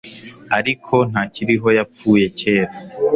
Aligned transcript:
ariko 0.57 0.95
ntakiriho, 1.09 1.67
yapfuye 1.77 2.25
kera 2.39 2.73